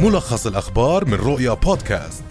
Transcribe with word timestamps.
ملخص 0.00 0.46
الأخبار 0.46 1.04
من 1.04 1.14
رؤيا 1.14 1.54
بودكاست. 1.54 2.24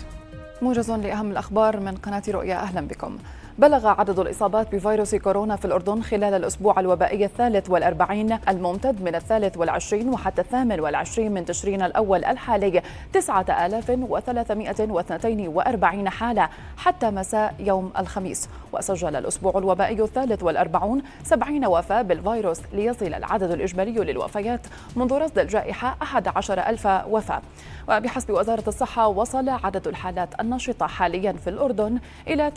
موجز 0.61 0.91
لأهم 0.91 1.31
الأخبار 1.31 1.79
من 1.79 1.95
قناة 1.95 2.23
رؤيا 2.29 2.55
أهلا 2.55 2.81
بكم. 2.81 3.17
بلغ 3.57 3.87
عدد 3.87 4.19
الإصابات 4.19 4.75
بفيروس 4.75 5.15
كورونا 5.15 5.55
في 5.55 5.65
الأردن 5.65 6.01
خلال 6.01 6.33
الأسبوع 6.33 6.79
الوبائي 6.79 7.25
الثالث 7.25 7.69
والأربعين 7.69 8.37
الممتد 8.49 9.01
من 9.01 9.15
الثالث 9.15 9.57
والعشرين 9.57 10.09
وحتى 10.09 10.41
الثامن 10.41 10.79
والعشرين 10.79 11.31
من 11.31 11.45
تشرين 11.45 11.81
الأول 11.81 12.25
الحالي 12.25 12.81
تسعة 13.13 13.65
آلاف 13.65 13.89
وثلاثمائة 13.89 14.91
واثنتين 14.91 15.47
وأربعين 15.47 16.09
حالة 16.09 16.49
حتى 16.77 17.09
مساء 17.09 17.55
يوم 17.59 17.91
الخميس. 17.97 18.49
وسجل 18.73 19.15
الأسبوع 19.15 19.57
الوبائي 19.57 20.01
الثالث 20.01 20.43
والأربعون 20.43 21.01
سبعين 21.23 21.65
وفاة 21.65 22.01
بالفيروس 22.01 22.61
ليصل 22.73 23.05
العدد 23.05 23.51
الإجمالي 23.51 23.91
للوفيات 23.91 24.61
منذ 24.95 25.13
رصد 25.13 25.39
الجائحة 25.39 25.95
أحد 26.01 26.27
عشر 26.27 26.59
ألف 26.59 26.85
وفاة. 26.85 27.41
وبحسب 27.89 28.29
وزارة 28.29 28.63
الصحة 28.67 29.07
وصل 29.07 29.49
عدد 29.49 29.87
الحالات 29.87 30.39
النشطة 30.39 30.87
حاليا 30.87 31.31
في 31.31 31.49
الأردن 31.49 31.99
إلى 32.27 32.51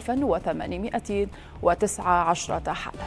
19819 0.00 2.74
حالة 2.74 2.98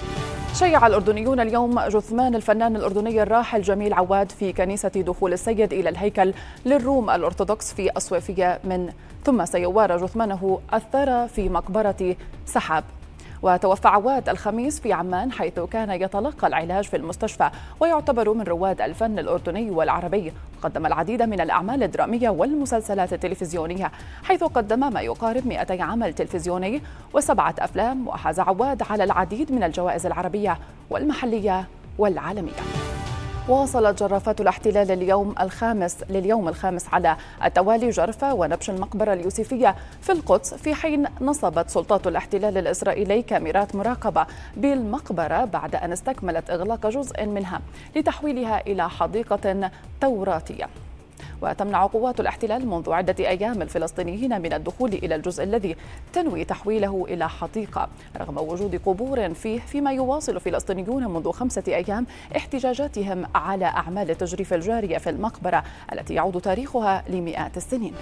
شيع 0.53 0.87
الأردنيون 0.87 1.39
اليوم 1.39 1.79
جثمان 1.79 2.35
الفنان 2.35 2.75
الأردني 2.75 3.23
الراحل 3.23 3.61
جميل 3.61 3.93
عواد 3.93 4.31
في 4.31 4.53
كنيسة 4.53 4.89
دخول 4.89 5.33
السيد 5.33 5.73
إلى 5.73 5.89
الهيكل 5.89 6.33
للروم 6.65 7.09
الأرثوذكس 7.09 7.73
في 7.73 7.97
أصوفية 7.97 8.59
من 8.63 8.89
ثم 9.23 9.45
سيوار 9.45 9.97
جثمانه 9.97 10.59
الثرى 10.73 11.27
في 11.27 11.49
مقبرة 11.49 12.15
سحاب. 12.45 12.83
وتوفى 13.41 13.87
عواد 13.87 14.29
الخميس 14.29 14.79
في 14.79 14.93
عمان 14.93 15.31
حيث 15.31 15.59
كان 15.59 15.91
يتلقى 15.91 16.47
العلاج 16.47 16.83
في 16.83 16.97
المستشفى 16.97 17.49
ويعتبر 17.79 18.33
من 18.33 18.41
رواد 18.41 18.81
الفن 18.81 19.19
الأردني 19.19 19.71
والعربي. 19.71 20.33
قدم 20.61 20.85
العديد 20.85 21.21
من 21.21 21.41
الأعمال 21.41 21.83
الدرامية 21.83 22.29
والمسلسلات 22.29 23.13
التلفزيونية 23.13 23.91
حيث 24.23 24.43
قدم 24.43 24.93
ما 24.93 25.01
يقارب 25.01 25.47
200 25.47 25.83
عمل 25.83 26.13
تلفزيوني 26.13 26.81
وسبعة 27.13 27.55
أفلام 27.59 28.07
وحاز 28.07 28.39
عواد 28.39 28.83
على 28.89 29.03
العديد 29.03 29.51
من 29.51 29.63
الجوائز 29.63 30.05
العربية 30.05 30.57
والمحلية 30.89 31.67
والعالمية. 31.97 32.86
واصلت 33.47 34.03
جرافات 34.03 34.41
الاحتلال 34.41 34.91
اليوم 34.91 35.35
الخامس 35.41 35.97
لليوم 36.09 36.47
الخامس 36.47 36.85
على 36.93 37.17
التوالي 37.43 37.89
جرفة 37.89 38.33
ونبش 38.33 38.69
المقبرة 38.69 39.13
اليوسفية 39.13 39.75
في 40.01 40.11
القدس 40.11 40.53
في 40.53 40.75
حين 40.75 41.05
نصبت 41.21 41.69
سلطات 41.69 42.07
الاحتلال 42.07 42.57
الإسرائيلي 42.57 43.21
كاميرات 43.21 43.75
مراقبة 43.75 44.25
بالمقبرة 44.57 45.45
بعد 45.45 45.75
أن 45.75 45.91
استكملت 45.91 46.49
إغلاق 46.49 46.87
جزء 46.87 47.25
منها 47.25 47.61
لتحويلها 47.95 48.61
إلى 48.67 48.89
حديقة 48.89 49.71
توراتية. 50.01 50.67
وتمنع 51.41 51.85
قوات 51.85 52.19
الاحتلال 52.19 52.67
منذ 52.67 52.91
عدة 52.91 53.27
أيام 53.27 53.61
الفلسطينيين 53.61 54.41
من 54.41 54.53
الدخول 54.53 54.93
إلى 54.93 55.15
الجزء 55.15 55.43
الذي 55.43 55.75
تنوي 56.13 56.45
تحويله 56.45 57.05
إلى 57.09 57.29
حديقة. 57.29 57.87
رغم 58.17 58.37
وجود 58.37 58.75
قبور 58.85 59.33
فيه 59.33 59.59
فيما 59.59 59.91
يواصل 59.91 60.39
فلسطينيون 60.39 61.07
منذ 61.07 61.31
خمسة 61.31 61.63
أيام 61.67 62.05
احتجاجاتهم 62.35 63.25
على 63.35 63.65
أعمال 63.65 64.11
التجريف 64.11 64.53
الجارية 64.53 64.97
في 64.97 65.09
المقبرة 65.09 65.63
التي 65.93 66.13
يعود 66.13 66.41
تاريخها 66.41 67.03
لمئات 67.09 67.57
السنين. 67.57 67.93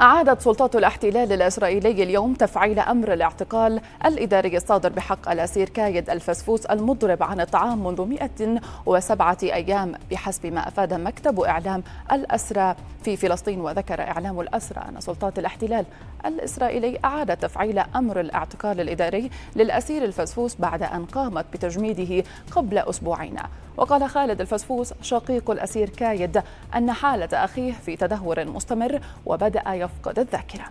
أعادت 0.00 0.40
سلطات 0.40 0.76
الاحتلال 0.76 1.32
الإسرائيلي 1.32 1.90
اليوم 2.02 2.34
تفعيل 2.34 2.78
أمر 2.78 3.12
الاعتقال 3.12 3.80
الإداري 4.04 4.56
الصادر 4.56 4.88
بحق 4.88 5.30
الأسير 5.30 5.68
كايد 5.68 6.10
الفسفوس 6.10 6.66
المضرب 6.66 7.22
عن 7.22 7.40
الطعام 7.40 7.84
منذ 7.86 8.02
107 8.02 9.36
أيام 9.42 9.92
بحسب 10.10 10.46
ما 10.46 10.68
أفاد 10.68 10.94
مكتب 10.94 11.40
إعلام 11.40 11.82
الأسرى 12.12 12.74
في 13.02 13.16
فلسطين 13.16 13.60
وذكر 13.60 14.00
إعلام 14.00 14.40
الأسرى 14.40 14.84
أن 14.88 15.00
سلطات 15.00 15.38
الاحتلال 15.38 15.84
الإسرائيلي 16.26 16.98
أعادت 17.04 17.42
تفعيل 17.42 17.78
أمر 17.78 18.20
الاعتقال 18.20 18.80
الإداري 18.80 19.30
للأسير 19.56 20.04
الفسفوس 20.04 20.56
بعد 20.56 20.82
أن 20.82 21.04
قامت 21.04 21.44
بتجميده 21.52 22.24
قبل 22.50 22.78
أسبوعين. 22.78 23.36
وقال 23.76 24.08
خالد 24.08 24.40
الفسفوس 24.40 24.94
شقيق 25.02 25.50
الأسير 25.50 25.88
كايد 25.88 26.42
أن 26.76 26.92
حالة 26.92 27.44
أخيه 27.44 27.72
في 27.72 27.96
تدهور 27.96 28.44
مستمر 28.44 29.00
وبدأ 29.26 29.62
يفقد 29.88 30.18
الذاكرة. 30.18 30.64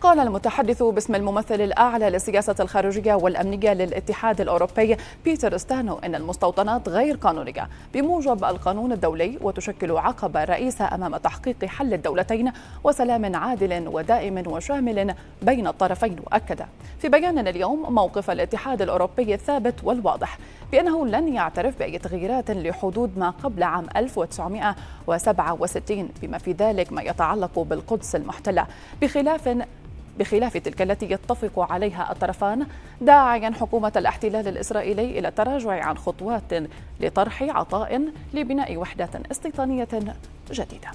قال 0.00 0.20
المتحدث 0.20 0.82
باسم 0.82 1.14
الممثل 1.14 1.60
الأعلى 1.60 2.10
للسياسة 2.10 2.54
الخارجية 2.60 3.14
والأمنية 3.14 3.72
للاتحاد 3.72 4.40
الأوروبي 4.40 4.96
بيتر 5.24 5.56
ستانو 5.56 5.98
أن 5.98 6.14
المستوطنات 6.14 6.88
غير 6.88 7.16
قانونية 7.16 7.68
بموجب 7.94 8.44
القانون 8.44 8.92
الدولي 8.92 9.38
وتشكل 9.40 9.96
عقبة 9.96 10.44
رئيسة 10.44 10.94
أمام 10.94 11.16
تحقيق 11.16 11.64
حل 11.64 11.94
الدولتين 11.94 12.52
وسلام 12.84 13.36
عادل 13.36 13.88
ودائم 13.88 14.42
وشامل 14.46 15.14
بين 15.42 15.66
الطرفين 15.66 16.16
وأكد 16.26 16.60
في 16.98 17.08
بيان 17.08 17.48
اليوم 17.48 17.94
موقف 17.94 18.30
الاتحاد 18.30 18.82
الأوروبي 18.82 19.34
الثابت 19.34 19.74
والواضح 19.84 20.38
بأنه 20.74 21.06
لن 21.06 21.34
يعترف 21.34 21.78
بأي 21.78 21.98
تغييرات 21.98 22.50
لحدود 22.50 23.18
ما 23.18 23.30
قبل 23.30 23.62
عام 23.62 23.86
1967 23.96 26.08
بما 26.22 26.38
في 26.38 26.52
ذلك 26.52 26.92
ما 26.92 27.02
يتعلق 27.02 27.58
بالقدس 27.58 28.16
المحتلة. 28.16 28.66
بخلاف 29.02 29.64
بخلاف 30.18 30.56
تلك 30.56 30.82
التي 30.82 31.10
يتفق 31.10 31.72
عليها 31.72 32.12
الطرفان 32.12 32.66
داعيا 33.00 33.50
حكومة 33.60 33.92
الاحتلال 33.96 34.48
الإسرائيلي 34.48 35.18
إلى 35.18 35.28
التراجع 35.28 35.84
عن 35.84 35.98
خطوات 35.98 36.52
لطرح 37.00 37.42
عطاء 37.42 38.08
لبناء 38.34 38.76
وحدة 38.76 39.10
استيطانية 39.30 39.88
جديدة. 40.50 40.88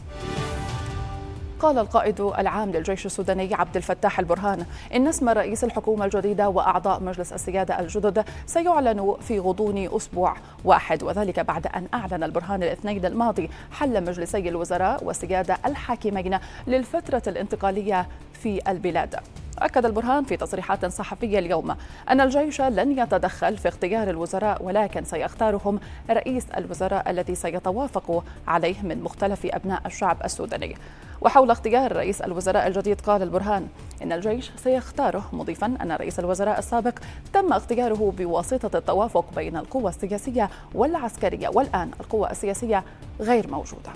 قال 1.59 1.77
القائد 1.77 2.21
العام 2.21 2.71
للجيش 2.71 3.05
السوداني 3.05 3.53
عبد 3.55 3.75
الفتاح 3.75 4.19
البرهان 4.19 4.65
إن 4.95 5.07
اسم 5.07 5.29
رئيس 5.29 5.63
الحكومة 5.63 6.05
الجديدة 6.05 6.49
وأعضاء 6.49 7.03
مجلس 7.03 7.33
السيادة 7.33 7.79
الجدد 7.79 8.25
سيعلن 8.45 9.15
في 9.21 9.39
غضون 9.39 9.89
أسبوع 9.95 10.35
واحد 10.65 11.03
وذلك 11.03 11.39
بعد 11.39 11.67
أن 11.67 11.87
أعلن 11.93 12.23
البرهان 12.23 12.63
الاثنين 12.63 13.05
الماضي 13.05 13.49
حل 13.71 14.03
مجلسي 14.03 14.49
الوزراء 14.49 15.03
والسيادة 15.03 15.57
الحاكمين 15.65 16.39
للفترة 16.67 17.23
الانتقالية 17.27 18.07
في 18.33 18.71
البلاد. 18.71 19.15
أكد 19.61 19.85
البرهان 19.85 20.23
في 20.23 20.37
تصريحات 20.37 20.85
صحفية 20.85 21.39
اليوم 21.39 21.75
أن 22.09 22.21
الجيش 22.21 22.61
لن 22.61 22.99
يتدخل 22.99 23.57
في 23.57 23.67
اختيار 23.67 24.09
الوزراء 24.09 24.63
ولكن 24.63 25.03
سيختارهم 25.03 25.79
رئيس 26.09 26.45
الوزراء 26.57 27.09
الذي 27.09 27.35
سيتوافق 27.35 28.23
عليه 28.47 28.81
من 28.83 29.01
مختلف 29.01 29.45
أبناء 29.45 29.81
الشعب 29.85 30.17
السوداني. 30.25 30.75
وحول 31.21 31.51
اختيار 31.51 31.95
رئيس 31.95 32.21
الوزراء 32.21 32.67
الجديد 32.67 33.01
قال 33.01 33.21
البرهان 33.21 33.67
إن 34.03 34.11
الجيش 34.11 34.51
سيختاره 34.63 35.29
مضيفا 35.33 35.65
أن 35.81 35.91
رئيس 35.91 36.19
الوزراء 36.19 36.59
السابق 36.59 36.99
تم 37.33 37.53
اختياره 37.53 38.13
بواسطة 38.17 38.77
التوافق 38.77 39.25
بين 39.35 39.57
القوى 39.57 39.89
السياسية 39.89 40.49
والعسكرية. 40.75 41.49
والآن 41.49 41.91
القوى 41.99 42.31
السياسية 42.31 42.83
غير 43.19 43.51
موجودة. 43.51 43.91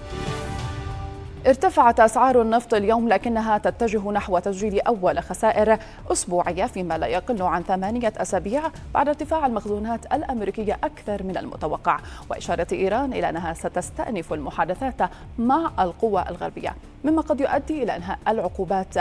ارتفعت 1.48 2.00
أسعار 2.00 2.42
النفط 2.42 2.74
اليوم 2.74 3.10
لكنها 3.10 3.58
تتجه 3.58 4.12
نحو 4.12 4.40
تسجيل 4.40 4.82
أول 4.82 5.20
خسائر 5.20 5.78
أسبوعية 6.12 6.66
فيما 6.66 6.98
لا 6.98 7.08
يقل 7.08 7.42
عن 7.42 7.64
ثمانية 7.64 8.14
أسابيع 8.18 8.62
بعد 8.94 9.08
ارتفاع 9.08 9.46
المخزونات 9.46 10.06
الأمريكية 10.14 10.80
أكثر 10.84 11.24
من 11.24 11.38
المتوقع. 11.38 12.00
وإشارة 12.30 12.68
إيران 12.72 13.14
إلى 13.14 13.30
أنها 13.30 13.54
ستستأنف 13.54 14.34
المحادثات 14.34 15.10
مع 15.40 15.72
القوى 15.80 16.26
الغربية 16.30 16.76
مما 17.04 17.22
قد 17.22 17.42
يؤدي 17.42 17.84
إلى 17.84 17.96
إنهاء 17.96 18.20
العقوبات 18.28 18.96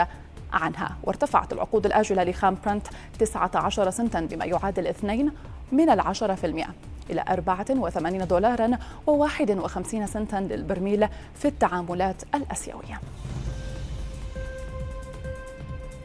عنها. 0.53 0.95
وارتفعت 1.03 1.53
العقود 1.53 1.85
الآجلة 1.85 2.23
لخام 2.23 2.57
برنت 2.65 2.87
19 3.19 3.89
سنتا 3.89 4.19
بما 4.19 4.45
يعادل 4.45 4.87
2 4.87 5.31
من 5.71 5.89
العشرة 5.89 6.35
في 6.35 6.47
المئة. 6.47 6.69
إلى 7.09 7.23
84 7.29 8.27
دولارا 8.27 8.77
و51 9.09 10.05
سنتا 10.05 10.35
للبرميل 10.35 11.07
في 11.35 11.47
التعاملات 11.47 12.21
الأسيوية. 12.35 12.99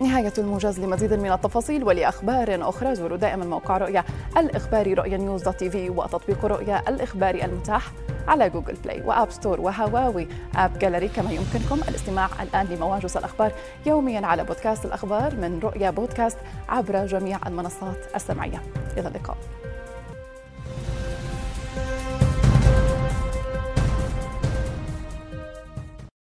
نهاية 0.00 0.32
الموجز 0.38 0.80
لمزيد 0.80 1.12
من 1.12 1.32
التفاصيل 1.32 1.84
ولأخبار 1.84 2.68
أخرى 2.68 2.94
زوروا 2.94 3.16
دائما 3.16 3.44
موقع 3.44 3.78
رؤيا 3.78 4.04
الإخباري 4.36 4.94
رؤيا 4.94 5.16
news 5.16 5.42
dot 5.42 5.56
TV 5.56 5.90
وتطبيق 5.90 6.44
رؤيا 6.44 6.88
الإخباري 6.88 7.44
المتاح 7.44 7.92
على 8.28 8.50
Google 8.50 8.74
Play 8.74 9.02
و 9.02 9.09
App 9.09 9.30
Store 9.30 9.60
و 9.60 9.70
Huawei 9.70 10.28
AppGallery. 10.56 11.08
كما 11.08 11.32
يمكنكم 11.32 11.80
الاستماع 11.88 12.28
الآن 12.42 12.66
لمواجز 12.66 13.16
الأخبار 13.16 13.52
يوميا 13.86 14.26
على 14.26 14.44
بودكاست 14.44 14.84
الأخبار 14.84 15.34
من 15.34 15.60
رؤيا 15.62 15.90
بودكاست 15.90 16.38
عبر 16.68 17.06
جميع 17.06 17.38
المنصات 17.46 17.98
السمعية. 18.14 18.62
إلى 18.96 19.08
اللقاء. 19.08 19.36